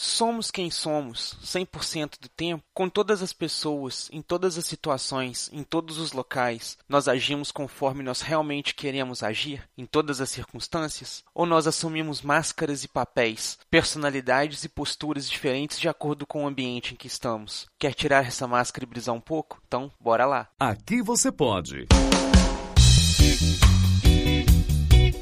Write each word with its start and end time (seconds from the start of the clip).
somos 0.00 0.50
quem 0.50 0.70
somos 0.70 1.36
100% 1.44 2.18
do 2.20 2.28
tempo, 2.28 2.64
com 2.72 2.88
todas 2.88 3.22
as 3.22 3.34
pessoas, 3.34 4.08
em 4.10 4.22
todas 4.22 4.56
as 4.56 4.64
situações, 4.64 5.50
em 5.52 5.62
todos 5.62 5.98
os 5.98 6.12
locais, 6.12 6.78
nós 6.88 7.06
agimos 7.06 7.52
conforme 7.52 8.02
nós 8.02 8.22
realmente 8.22 8.74
queremos 8.74 9.22
agir, 9.22 9.62
em 9.76 9.84
todas 9.84 10.20
as 10.20 10.30
circunstâncias? 10.30 11.22
Ou 11.34 11.44
nós 11.44 11.66
assumimos 11.66 12.22
máscaras 12.22 12.82
e 12.82 12.88
papéis, 12.88 13.58
personalidades 13.70 14.64
e 14.64 14.68
posturas 14.68 15.28
diferentes 15.28 15.78
de 15.78 15.88
acordo 15.88 16.26
com 16.26 16.44
o 16.44 16.46
ambiente 16.46 16.94
em 16.94 16.96
que 16.96 17.06
estamos? 17.06 17.66
Quer 17.78 17.92
tirar 17.92 18.24
essa 18.24 18.46
máscara 18.46 18.84
e 18.84 18.88
brisar 18.88 19.14
um 19.14 19.20
pouco? 19.20 19.60
Então, 19.66 19.92
bora 20.00 20.24
lá! 20.24 20.48
Aqui 20.58 21.02
você 21.02 21.30
pode. 21.30 21.86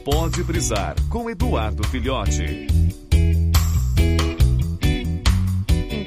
Pode 0.05 0.43
brisar 0.45 0.95
com 1.11 1.29
Eduardo 1.29 1.87
Filhote. 1.89 3.08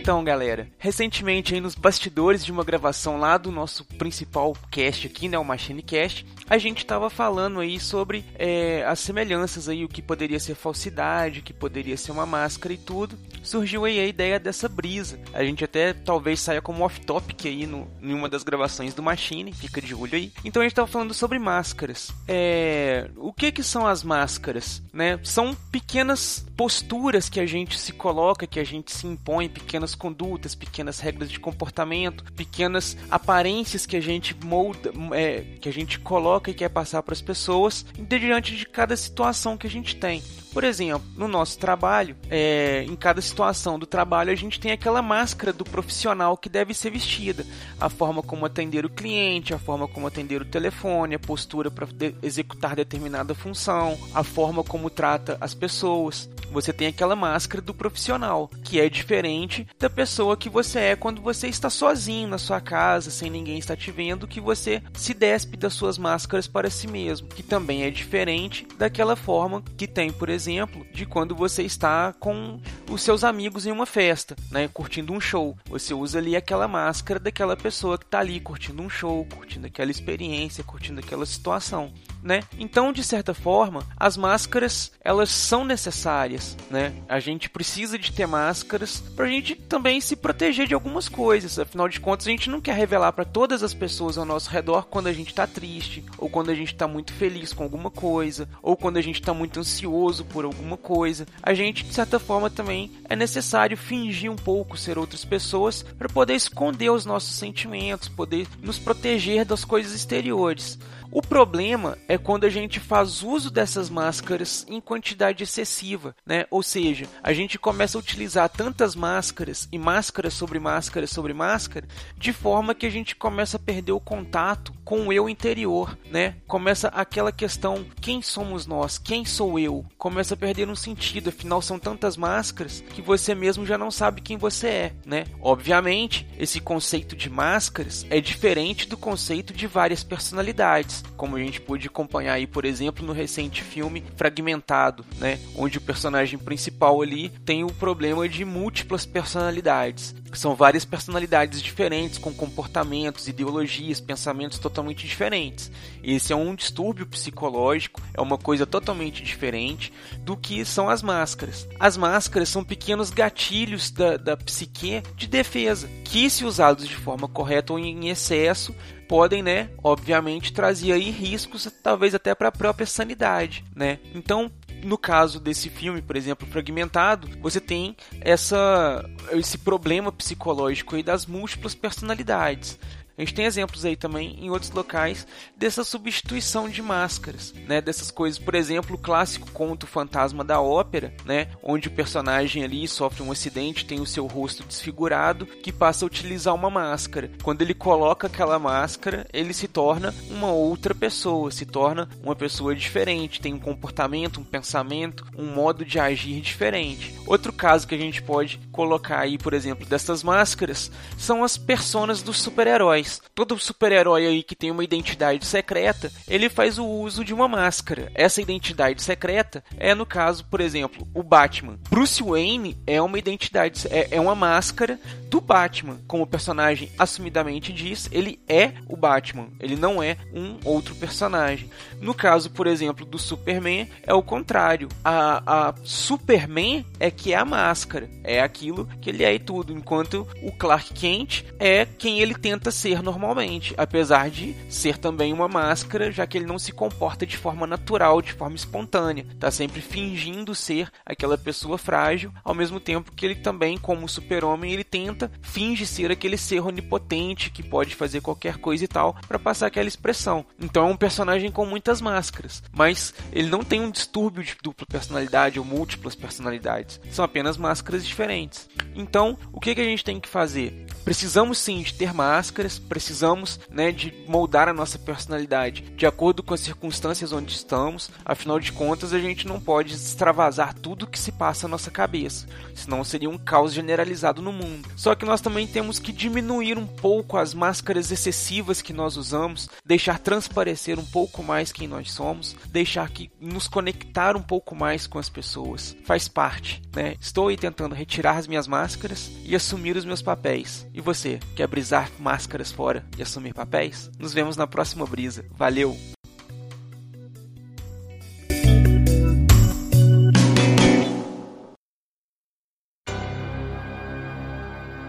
Então, 0.02 0.24
galera, 0.24 0.68
recentemente 0.80 1.54
aí 1.54 1.62
nos 1.62 1.76
bastidores 1.76 2.44
de 2.44 2.52
uma 2.52 2.64
gravação 2.64 3.20
lá 3.20 3.38
do 3.38 3.52
nosso 3.52 3.86
principal 3.86 4.58
cast 4.72 5.06
aqui, 5.06 5.30
né, 5.30 5.38
o 5.38 5.46
Machine 5.46 5.84
Cast, 5.84 6.26
a 6.50 6.58
gente 6.58 6.80
estava 6.80 7.08
falando 7.08 7.60
aí 7.60 7.80
sobre 7.80 8.26
é, 8.34 8.84
as 8.86 9.00
semelhanças 9.00 9.70
aí, 9.70 9.86
o 9.86 9.88
que 9.88 10.02
poderia 10.02 10.40
ser 10.40 10.56
falsidade, 10.56 11.40
o 11.40 11.44
que 11.44 11.54
poderia 11.54 11.96
ser 11.96 12.12
uma 12.12 12.26
máscara 12.26 12.74
e 12.74 12.78
tudo. 12.78 13.16
Surgiu 13.44 13.86
aí 13.86 14.00
a 14.00 14.08
ideia 14.08 14.40
dessa 14.40 14.68
brisa. 14.68 15.20
A 15.34 15.44
gente 15.44 15.64
até 15.64 15.94
talvez 15.94 16.42
saia 16.42 16.62
como 16.62 16.84
off-topic 16.84 17.46
aí 17.46 17.68
no, 17.68 17.88
em 18.02 18.14
uma 18.14 18.28
das 18.28 18.44
gravações 18.44 18.96
do 18.96 19.04
Machine, 19.04 19.54
fica 19.54 19.80
de 19.80 19.94
olho 19.94 20.16
aí. 20.16 20.34
Então 20.44 20.62
a 20.62 20.66
gente 20.66 20.74
estava 20.74 20.88
falando 20.88 21.14
sobre 21.14 21.38
máscaras. 21.38 22.12
É, 22.28 23.10
o 23.18 23.32
que 23.32 23.52
que 23.52 23.64
são 23.64 23.86
as 23.86 24.04
máscaras? 24.04 24.82
Né? 24.92 25.20
São 25.24 25.56
pequenas 25.72 26.46
posturas 26.58 27.30
que 27.30 27.40
a 27.40 27.46
gente 27.46 27.80
se 27.80 27.92
coloca, 27.92 28.46
que 28.46 28.60
a 28.60 28.64
gente 28.64 28.92
se 28.92 29.08
impõe, 29.08 29.48
pequenas 29.48 29.91
condutas, 29.96 30.56
pequenas 30.56 31.00
regras 31.00 31.30
de 31.30 31.40
comportamento, 31.40 32.24
pequenas 32.34 32.98
aparências 33.10 33.86
que 33.86 33.96
a 33.96 34.02
gente 34.02 34.36
molda, 34.44 34.92
é, 35.14 35.42
que 35.60 35.70
a 35.70 35.74
gente 35.74 36.00
coloca 36.00 36.52
e 36.52 36.54
quer 36.54 36.70
passar 36.70 37.02
para 37.04 37.14
as 37.14 37.22
pessoas 37.22 37.86
diante 38.20 38.56
de 38.56 38.66
cada 38.66 38.96
situação 38.96 39.58
que 39.58 39.68
a 39.68 39.70
gente 39.70 39.96
tem. 39.96 40.22
Por 40.54 40.66
exemplo, 40.66 41.08
no 41.16 41.30
nosso 41.30 41.58
trabalho, 41.58 42.16
é, 42.30 42.84
em 42.84 42.96
cada 42.96 43.22
situação 43.22 43.80
do 43.80 43.86
trabalho, 43.86 44.32
a 44.32 44.36
gente 44.36 44.60
tem 44.60 44.72
aquela 44.72 45.02
máscara 45.02 45.54
do 45.54 45.64
profissional 45.64 46.36
que 46.36 46.50
deve 46.50 46.74
ser 46.74 46.90
vestida. 46.90 47.46
A 47.80 47.90
forma 47.90 48.22
como 48.22 48.46
atender 48.46 48.86
o 48.86 48.90
cliente, 48.90 49.54
a 49.54 49.60
forma 49.60 49.88
como 49.88 50.08
atender 50.08 50.42
o 50.42 50.46
telefone, 50.46 51.16
a 51.16 51.20
postura 51.20 51.72
para 51.72 51.86
de 51.86 52.14
executar 52.22 52.76
determinada 52.76 53.34
função, 53.34 53.98
a 54.14 54.24
forma 54.24 54.62
como 54.62 54.90
trata 54.90 55.38
as 55.40 55.54
pessoas. 55.54 56.30
Você 56.52 56.74
tem 56.74 56.88
aquela 56.88 57.16
máscara 57.16 57.62
do 57.62 57.74
profissional, 57.74 58.50
que 58.64 58.80
é 58.80 58.90
diferente 58.90 59.68
da 59.80 59.90
pessoa 59.90 60.36
que 60.38 60.50
você 60.50 60.80
é 60.80 60.96
quando 60.96 61.22
você 61.22 61.48
está 61.48 61.70
sozinho 61.70 62.28
na 62.28 62.38
sua 62.38 62.60
casa, 62.60 63.10
sem 63.10 63.30
ninguém 63.30 63.58
estar 63.58 63.76
te 63.76 63.90
vendo, 63.92 64.28
que 64.28 64.42
você 64.42 64.84
se 64.94 65.14
despe 65.14 65.56
das 65.56 65.74
suas 65.74 65.98
máscaras 65.98 66.48
para 66.48 66.70
si 66.70 66.88
mesmo, 66.88 67.28
que 67.28 67.42
também 67.42 67.84
é 67.84 67.90
diferente 67.90 68.68
daquela 68.78 69.16
forma 69.16 69.64
que 69.78 69.88
tem, 69.88 70.12
por 70.12 70.30
exemplo, 70.30 70.86
de 70.94 71.06
quando 71.06 71.36
você 71.36 71.64
está 71.64 72.14
com 72.20 72.60
os 72.92 73.02
seus 73.02 73.24
amigos 73.24 73.66
em 73.66 73.72
uma 73.72 73.86
festa, 73.86 74.36
né, 74.52 74.68
curtindo 74.68 75.14
um 75.14 75.20
show. 75.20 75.58
Você 75.70 75.94
usa 75.94 76.20
ali 76.20 76.36
aquela 76.36 76.68
máscara 76.68 77.20
daquela 77.20 77.56
pessoa 77.56 77.98
que 77.98 78.06
está 78.06 78.20
ali 78.20 78.40
curtindo 78.40 78.84
um 78.84 78.90
show, 78.90 79.26
curtindo 79.26 79.68
aquela 79.68 79.90
experiência, 79.90 80.64
curtindo 80.64 81.00
aquela 81.00 81.26
situação 81.26 81.92
né? 82.24 82.44
Então, 82.58 82.94
de 82.94 83.04
certa 83.04 83.34
forma, 83.34 83.86
as 83.98 84.16
máscaras 84.16 84.92
elas 85.04 85.30
são 85.30 85.66
necessárias, 85.66 86.56
né? 86.70 86.94
A 87.10 87.20
gente 87.20 87.50
precisa 87.50 87.98
de 87.98 88.12
ter 88.12 88.28
máscaras 88.28 89.02
para 89.16 89.26
a 89.26 89.30
gente 89.30 89.56
também 89.56 90.00
se 90.00 90.16
proteger 90.16 90.68
de 90.68 90.74
algumas 90.74 91.10
coisas. 91.10 91.58
Afinal 91.58 91.90
de 91.90 92.00
contas, 92.00 92.28
a 92.28 92.32
gente 92.32 92.50
não 92.50 92.62
quer 92.62 92.76
revelar 92.76 93.12
para 93.14 93.26
todas 93.26 93.64
as 93.64 93.74
pessoas 93.74 94.18
ao 94.18 94.26
nosso 94.26 94.50
redor 94.50 94.88
quando 94.88 95.08
a 95.08 95.14
gente 95.14 95.30
está 95.30 95.48
triste, 95.48 96.04
ou 96.18 96.30
quando 96.30 96.52
a 96.52 96.56
gente 96.56 96.74
está 96.74 96.88
muito 96.88 97.14
feliz 97.14 97.54
com 97.54 97.64
alguma 97.64 97.90
coisa, 97.90 98.48
ou 98.62 98.76
quando 98.78 98.98
a 98.98 99.02
gente 99.02 99.20
está 99.20 99.34
muito 99.34 99.60
ansioso 99.60 100.24
por 100.26 100.46
alguma 100.46 100.78
coisa. 100.78 101.26
A 101.42 101.54
gente, 101.54 101.84
de 101.84 101.94
certa 101.94 102.20
forma, 102.20 102.50
também 102.50 102.81
é 103.10 103.16
necessário 103.16 103.78
fingir 103.78 104.32
um 104.32 104.36
pouco 104.36 104.78
ser 104.78 104.98
outras 104.98 105.26
pessoas 105.26 105.84
para 105.84 106.08
poder 106.08 106.36
esconder 106.36 106.90
os 106.90 107.06
nossos 107.06 107.36
sentimentos, 107.36 108.08
poder 108.08 108.48
nos 108.62 108.80
proteger 108.80 109.44
das 109.44 109.66
coisas 109.66 109.94
exteriores. 109.94 110.80
O 111.14 111.22
problema 111.22 111.98
é 112.08 112.18
quando 112.18 112.46
a 112.46 112.50
gente 112.50 112.80
faz 112.80 113.22
uso 113.22 113.52
dessas 113.52 113.90
máscaras 113.90 114.66
em 114.70 114.80
quantidade 114.80 115.44
excessiva, 115.44 116.16
né? 116.26 116.46
Ou 116.50 116.64
seja, 116.64 117.06
a 117.22 117.34
gente 117.34 117.60
começa 117.60 117.98
a 117.98 118.00
utilizar 118.00 118.48
tantas 118.48 118.96
máscaras 118.96 119.68
e 119.74 119.78
máscaras 119.78 120.34
sobre 120.34 120.58
máscara 120.58 121.06
sobre 121.06 121.34
máscara, 121.34 121.86
de 122.18 122.32
forma 122.32 122.74
que 122.74 122.86
a 122.86 122.90
gente 122.90 123.14
começa 123.14 123.58
a 123.58 123.60
perder 123.60 123.92
o 123.92 124.00
contato 124.00 124.74
com 124.86 125.08
o 125.08 125.14
eu 125.14 125.28
interior, 125.28 125.98
né? 126.10 126.36
Começa 126.48 126.88
aquela 126.88 127.34
questão: 127.34 127.86
quem 128.00 128.22
somos 128.22 128.66
nós? 128.66 128.98
Quem 128.98 129.26
sou 129.26 129.60
eu? 129.60 129.86
Começa 129.98 130.34
a 130.34 130.38
perder 130.38 130.70
um 130.70 130.76
sentido, 130.76 131.28
afinal 131.28 131.62
são 131.62 131.78
tantas 131.78 132.16
máscaras 132.16 132.82
que 132.94 133.02
você 133.02 133.36
mesmo 133.36 133.66
já 133.66 133.78
não 133.78 133.92
sabe 133.92 134.22
quem 134.22 134.38
você 134.38 134.68
é, 134.68 134.94
né? 135.06 135.26
Obviamente, 135.42 136.26
esse 136.40 136.62
conceito 136.62 137.18
de 137.18 137.30
máscaras 137.30 138.06
é 138.10 138.22
diferente 138.22 138.88
do 138.88 138.96
conceito 138.96 139.54
de 139.54 139.68
várias 139.68 140.06
personalidades 140.06 141.01
como 141.16 141.36
a 141.36 141.40
gente 141.40 141.62
pôde 141.62 141.88
acompanhar 141.88 142.34
aí, 142.34 142.48
por 142.48 142.66
exemplo, 142.66 143.06
no 143.06 143.14
recente 143.14 143.64
filme 143.64 144.04
Fragmentado, 144.16 145.06
né, 145.18 145.40
onde 145.56 145.78
o 145.78 145.82
personagem 145.82 146.38
principal 146.40 147.02
ali 147.02 147.30
tem 147.46 147.64
o 147.64 147.68
problema 147.68 148.28
de 148.28 148.44
múltiplas 148.46 149.06
personalidades. 149.06 150.16
São 150.34 150.56
várias 150.56 150.86
personalidades 150.86 151.62
diferentes, 151.62 152.18
com 152.18 152.34
comportamentos, 152.34 153.28
ideologias, 153.28 154.00
pensamentos 154.00 154.60
totalmente 154.60 155.06
diferentes. 155.06 155.72
Esse 156.04 156.34
é 156.34 156.36
um 156.36 156.56
distúrbio 156.56 157.06
psicológico, 157.06 158.02
é 158.14 158.22
uma 158.22 158.38
coisa 158.38 158.66
totalmente 158.66 159.24
diferente 159.24 159.94
do 160.20 160.36
que 160.38 160.64
são 160.66 160.90
as 160.90 161.02
máscaras. 161.02 161.68
As 161.80 161.98
máscaras 161.98 162.50
são 162.50 162.64
pequenos 162.64 163.10
gatilhos 163.10 163.92
da, 163.92 164.18
da 164.18 164.38
psique 164.38 165.04
de 165.16 165.28
defesa, 165.28 165.90
que, 166.04 166.30
se 166.30 166.46
usados 166.46 166.88
de 166.88 166.96
forma 166.96 167.28
correta 167.28 167.74
ou 167.74 167.80
em 167.80 168.10
excesso, 168.10 168.76
podem, 169.12 169.44
né, 169.44 169.70
obviamente 169.84 170.54
trazer 170.54 170.94
aí 170.94 171.10
riscos, 171.10 171.70
talvez 171.84 172.16
até 172.16 172.34
para 172.34 172.48
a 172.48 172.52
própria 172.52 172.88
sanidade, 172.88 173.62
né? 173.76 174.00
Então, 174.16 174.50
no 174.84 174.98
caso 174.98 175.40
desse 175.40 175.70
filme, 175.70 176.02
por 176.02 176.16
exemplo, 176.16 176.48
fragmentado, 176.48 177.28
você 177.42 177.60
tem 177.60 177.96
essa 178.20 179.04
esse 179.32 179.58
problema 179.58 180.12
psicológico 180.12 180.96
aí 180.96 181.04
das 181.04 181.26
múltiplas 181.26 181.76
personalidades. 181.76 182.80
A 183.22 183.24
gente 183.24 183.36
tem 183.36 183.46
exemplos 183.46 183.86
aí 183.86 183.96
também 183.96 184.36
em 184.40 184.50
outros 184.50 184.72
locais 184.72 185.28
dessa 185.56 185.84
substituição 185.84 186.68
de 186.68 186.82
máscaras, 186.82 187.54
né? 187.68 187.80
Dessas 187.80 188.10
coisas, 188.10 188.40
por 188.40 188.56
exemplo, 188.56 188.96
o 188.96 189.00
clássico 189.00 189.52
conto 189.52 189.86
Fantasma 189.86 190.44
da 190.44 190.60
Ópera, 190.60 191.14
né? 191.24 191.50
Onde 191.62 191.88
o 191.88 191.92
personagem 191.92 192.64
ali 192.64 192.88
sofre 192.88 193.22
um 193.22 193.32
acidente, 193.32 193.86
tem 193.86 194.02
o 194.02 194.08
seu 194.08 194.26
rosto 194.26 194.64
desfigurado, 194.64 195.46
que 195.46 195.72
passa 195.72 196.04
a 196.04 196.08
utilizar 196.08 196.56
uma 196.56 196.72
máscara. 196.72 197.30
Quando 197.44 197.62
ele 197.62 197.76
coloca 197.76 198.26
aquela 198.26 198.58
máscara, 198.58 199.28
ele 199.32 199.54
se 199.54 199.68
torna 199.68 200.16
uma 200.28 200.52
outra 200.52 200.96
pessoa, 200.96 201.52
se 201.52 201.68
torna 201.68 202.10
uma 202.24 202.36
pessoa 202.36 202.74
diferente, 202.74 203.40
tem 203.40 203.54
um 203.54 203.60
comportamento, 203.60 204.40
um 204.40 204.44
pensamento, 204.44 205.28
um 205.38 205.46
modo 205.46 205.86
de 205.86 206.00
agir 206.00 206.42
diferente. 206.42 207.14
Outro 207.28 207.54
caso 207.54 207.88
que 207.88 207.94
a 207.94 208.00
gente 208.00 208.20
pode 208.20 208.60
colocar 208.72 209.20
aí, 209.20 209.38
por 209.38 209.54
exemplo, 209.54 209.86
dessas 209.86 210.24
máscaras, 210.24 210.92
são 211.20 211.44
as 211.44 211.56
personas 211.56 212.24
dos 212.24 212.42
super-heróis 212.42 213.11
Todo 213.34 213.58
super-herói 213.58 214.26
aí 214.26 214.44
que 214.44 214.56
tem 214.56 214.72
uma 214.72 214.84
identidade 214.84 215.46
secreta, 215.46 216.12
ele 216.28 216.50
faz 216.50 216.78
o 216.78 216.86
uso 216.86 217.24
de 217.24 217.34
uma 217.34 217.48
máscara. 217.48 218.12
Essa 218.14 218.42
identidade 218.42 219.02
secreta 219.02 219.64
é, 219.78 219.96
no 219.96 220.06
caso, 220.06 220.46
por 220.46 220.62
exemplo, 220.62 221.08
o 221.14 221.24
Batman. 221.24 221.80
Bruce 221.90 222.22
Wayne 222.24 222.78
é 222.86 223.02
uma 223.02 223.18
identidade, 223.18 223.88
é, 223.90 224.10
é 224.12 224.22
uma 224.22 224.36
máscara 224.36 225.00
do 225.32 225.40
Batman. 225.40 225.98
Como 226.08 226.24
o 226.24 226.28
personagem 226.28 226.92
assumidamente 227.00 227.72
diz, 227.72 228.10
ele 228.12 228.40
é 228.48 228.74
o 228.88 228.98
Batman. 228.98 229.48
Ele 229.60 229.78
não 229.78 230.04
é 230.04 230.18
um 230.34 230.58
outro 230.66 230.94
personagem. 230.96 231.70
No 232.02 232.14
caso, 232.14 232.50
por 232.52 232.68
exemplo, 232.68 233.06
do 233.06 233.18
Superman, 233.18 233.88
é 234.04 234.14
o 234.14 234.22
contrário. 234.22 234.90
A, 235.04 235.70
a 235.70 235.76
Superman 235.86 236.86
é 237.00 237.10
que 237.10 237.34
é 237.34 237.38
a 237.38 237.46
máscara. 237.46 238.10
É 238.24 238.42
aquilo 238.42 238.86
que 239.02 239.10
ele 239.10 239.24
é 239.24 239.34
e 239.34 239.40
tudo. 239.40 239.72
Enquanto 239.72 240.28
o 240.44 240.52
Clark 240.52 240.94
Kent 240.94 241.46
é 241.58 241.86
quem 241.86 242.20
ele 242.20 242.36
tenta 242.36 242.70
ser 242.70 242.91
ser 242.92 243.02
normalmente, 243.02 243.74
apesar 243.78 244.30
de 244.30 244.54
ser 244.70 244.98
também 244.98 245.32
uma 245.32 245.48
máscara, 245.48 246.12
já 246.12 246.28
que 246.28 246.38
ele 246.38 246.46
não 246.46 246.60
se 246.60 246.74
comporta 246.74 247.26
de 247.26 247.38
forma 247.38 247.66
natural, 247.66 248.22
de 248.22 248.34
forma 248.34 248.56
espontânea. 248.56 249.26
Tá 249.40 249.50
sempre 249.50 249.80
fingindo 249.80 250.54
ser 250.54 250.92
aquela 251.06 251.38
pessoa 251.38 251.78
frágil, 251.78 252.34
ao 252.44 252.54
mesmo 252.54 252.80
tempo 252.80 253.14
que 253.14 253.26
ele 253.26 253.36
também, 253.36 253.78
como 253.78 254.10
super-homem, 254.10 254.74
ele 254.74 254.84
tenta 254.84 255.32
finge 255.42 255.86
ser 255.86 256.12
aquele 256.12 256.38
ser 256.38 256.60
onipotente 256.60 257.50
que 257.50 257.64
pode 257.64 257.96
fazer 257.96 258.20
qualquer 258.20 258.58
coisa 258.58 258.84
e 258.84 258.88
tal 258.88 259.16
para 259.28 259.40
passar 259.40 259.68
aquela 259.68 259.88
expressão. 259.88 260.46
Então 260.60 260.88
é 260.88 260.92
um 260.92 260.98
personagem 260.98 261.52
com 261.52 261.66
muitas 261.66 262.02
máscaras, 262.02 262.62
mas 262.74 263.14
ele 263.32 263.50
não 263.50 263.64
tem 263.64 263.80
um 263.80 263.92
distúrbio 263.92 264.44
de 264.44 264.58
dupla 264.62 264.86
personalidade 264.86 265.60
ou 265.60 265.66
múltiplas 265.66 266.16
personalidades. 266.16 267.00
São 267.12 267.24
apenas 267.24 267.56
máscaras 267.56 268.06
diferentes. 268.06 268.70
Então, 268.96 269.38
o 269.54 269.60
que, 269.60 269.74
que 269.74 269.82
a 269.82 269.86
gente 269.86 270.04
tem 270.04 270.20
que 270.20 270.28
fazer? 270.28 270.86
Precisamos 271.04 271.58
sim 271.58 271.82
de 271.82 271.94
ter 271.94 272.14
máscaras, 272.14 272.78
precisamos 272.78 273.60
né, 273.70 273.92
de 273.92 274.14
moldar 274.28 274.68
a 274.68 274.74
nossa 274.74 275.00
personalidade 275.00 275.82
de 275.96 276.06
acordo 276.06 276.44
com 276.44 276.54
as 276.54 276.62
circunstâncias 276.62 277.32
onde 277.32 277.54
estamos. 277.54 278.10
Afinal 278.24 278.60
de 278.60 278.72
contas, 278.72 279.14
a 279.14 279.20
gente 279.20 279.48
não 279.48 279.60
pode 279.60 279.94
extravasar 279.94 280.74
tudo 280.74 281.08
que 281.08 281.20
se 281.20 281.32
passa 281.32 281.68
na 281.68 281.72
nossa 281.72 281.92
cabeça, 281.92 282.48
senão 282.76 283.04
seria 283.04 283.30
um 283.30 283.38
caos 283.38 283.74
generalizado 283.74 284.42
no 284.42 284.52
mundo. 284.52 284.90
Só 284.96 285.16
que 285.16 285.26
nós 285.26 285.42
também 285.42 285.68
temos 285.68 286.00
que 286.00 286.12
diminuir 286.12 286.78
um 286.78 286.86
pouco 286.86 287.38
as 287.38 287.54
máscaras 287.54 288.12
excessivas 288.12 288.82
que 288.82 288.94
nós 288.94 289.18
usamos, 289.18 289.70
deixar 289.86 290.20
transparecer 290.20 291.00
um 291.00 291.06
pouco 291.06 291.44
mais 291.44 291.72
quem 291.72 291.88
nós 291.88 292.12
somos, 292.12 292.56
deixar 292.68 293.10
que 293.10 293.32
nos 293.40 293.68
conectar 293.68 294.36
um 294.36 294.42
pouco 294.42 294.76
mais 294.76 295.08
com 295.08 295.20
as 295.20 295.30
pessoas. 295.30 295.96
Faz 296.06 296.28
parte, 296.28 296.82
né? 296.96 297.16
Estou 297.20 297.48
aí 297.48 297.58
tentando 297.58 297.96
retirar 297.96 298.38
as 298.38 298.48
minhas 298.48 298.68
máscaras 298.68 299.32
e 299.44 299.56
assumir 299.56 299.96
os 299.96 300.06
meus 300.06 300.22
papéis. 300.22 300.86
E 300.94 301.00
você, 301.00 301.40
quer 301.56 301.68
brisar 301.68 302.10
máscaras 302.20 302.72
fora 302.72 303.06
e 303.18 303.22
assumir 303.22 303.54
papéis? 303.54 304.12
Nos 304.20 304.34
vemos 304.34 304.58
na 304.58 304.68
próxima 304.68 305.06
brisa. 305.06 305.46
Valeu! 305.52 305.98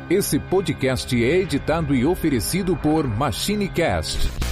Esse 0.09 0.39
podcast 0.39 1.17
é 1.17 1.39
editado 1.39 1.95
e 1.95 2.05
oferecido 2.05 2.77
por 2.77 3.07
MachineCast 3.07 4.52